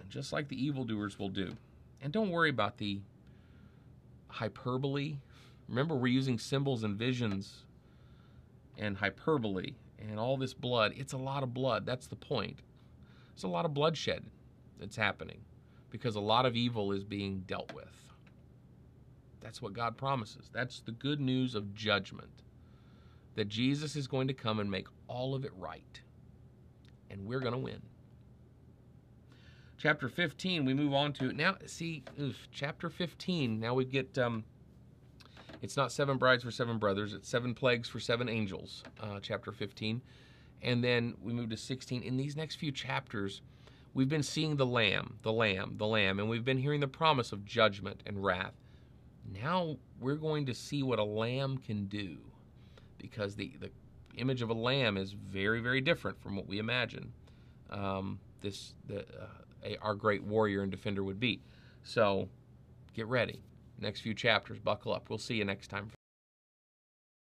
and 0.00 0.08
just 0.08 0.32
like 0.32 0.48
the 0.48 0.64
evildoers 0.64 1.18
will 1.18 1.28
do 1.28 1.56
and 2.00 2.12
don't 2.12 2.30
worry 2.30 2.50
about 2.50 2.78
the 2.78 3.00
hyperbole 4.28 5.16
remember 5.68 5.96
we're 5.96 6.06
using 6.06 6.38
symbols 6.38 6.84
and 6.84 6.96
visions 6.96 7.64
and 8.78 8.96
hyperbole 8.96 9.74
and 10.08 10.18
all 10.18 10.36
this 10.36 10.54
blood. 10.54 10.94
It's 10.96 11.12
a 11.12 11.18
lot 11.18 11.42
of 11.42 11.54
blood. 11.54 11.86
That's 11.86 12.06
the 12.06 12.16
point. 12.16 12.58
It's 13.34 13.42
a 13.42 13.48
lot 13.48 13.64
of 13.64 13.74
bloodshed 13.74 14.24
that's 14.78 14.96
happening 14.96 15.40
because 15.90 16.16
a 16.16 16.20
lot 16.20 16.46
of 16.46 16.56
evil 16.56 16.92
is 16.92 17.04
being 17.04 17.44
dealt 17.46 17.72
with. 17.74 18.09
That's 19.40 19.62
what 19.62 19.72
God 19.72 19.96
promises. 19.96 20.50
That's 20.52 20.80
the 20.80 20.92
good 20.92 21.20
news 21.20 21.54
of 21.54 21.74
judgment. 21.74 22.42
That 23.36 23.48
Jesus 23.48 23.96
is 23.96 24.06
going 24.06 24.28
to 24.28 24.34
come 24.34 24.58
and 24.58 24.70
make 24.70 24.88
all 25.08 25.34
of 25.34 25.44
it 25.44 25.52
right. 25.56 26.00
And 27.10 27.26
we're 27.26 27.40
going 27.40 27.52
to 27.52 27.58
win. 27.58 27.80
Chapter 29.78 30.08
15, 30.08 30.64
we 30.64 30.74
move 30.74 30.92
on 30.92 31.12
to 31.14 31.30
it. 31.30 31.36
now. 31.36 31.56
See, 31.64 32.04
oof, 32.20 32.48
chapter 32.52 32.90
15. 32.90 33.58
Now 33.58 33.72
we 33.72 33.86
get 33.86 34.18
um, 34.18 34.44
it's 35.62 35.76
not 35.76 35.92
seven 35.92 36.16
brides 36.16 36.44
for 36.44 36.50
seven 36.50 36.78
brothers, 36.78 37.12
it's 37.12 37.28
seven 37.28 37.54
plagues 37.54 37.88
for 37.88 38.00
seven 38.00 38.28
angels, 38.28 38.82
uh, 39.00 39.20
chapter 39.20 39.52
15. 39.52 40.00
And 40.62 40.84
then 40.84 41.14
we 41.22 41.32
move 41.32 41.50
to 41.50 41.56
16. 41.56 42.02
In 42.02 42.16
these 42.16 42.36
next 42.36 42.56
few 42.56 42.72
chapters, 42.72 43.40
we've 43.94 44.08
been 44.08 44.22
seeing 44.22 44.56
the 44.56 44.66
Lamb, 44.66 45.18
the 45.22 45.32
Lamb, 45.32 45.76
the 45.78 45.86
Lamb, 45.86 46.18
and 46.18 46.28
we've 46.28 46.44
been 46.44 46.58
hearing 46.58 46.80
the 46.80 46.88
promise 46.88 47.32
of 47.32 47.44
judgment 47.44 48.02
and 48.06 48.22
wrath. 48.22 48.54
Now 49.24 49.76
we're 50.00 50.16
going 50.16 50.46
to 50.46 50.54
see 50.54 50.82
what 50.82 50.98
a 50.98 51.04
lamb 51.04 51.58
can 51.58 51.86
do 51.86 52.18
because 52.98 53.36
the, 53.36 53.52
the 53.60 53.70
image 54.16 54.42
of 54.42 54.50
a 54.50 54.54
lamb 54.54 54.96
is 54.96 55.12
very, 55.12 55.60
very 55.60 55.80
different 55.80 56.20
from 56.22 56.36
what 56.36 56.46
we 56.46 56.58
imagine 56.58 57.12
um, 57.70 58.18
this 58.40 58.74
the, 58.86 59.00
uh, 59.00 59.26
a, 59.64 59.76
our 59.78 59.94
great 59.94 60.22
warrior 60.22 60.62
and 60.62 60.70
defender 60.70 61.04
would 61.04 61.20
be. 61.20 61.40
So 61.82 62.28
get 62.94 63.06
ready 63.06 63.42
next 63.78 64.00
few 64.00 64.14
chapters. 64.14 64.58
Buckle 64.58 64.92
up. 64.92 65.08
We'll 65.08 65.18
see 65.18 65.34
you 65.34 65.44
next 65.44 65.68
time. 65.68 65.90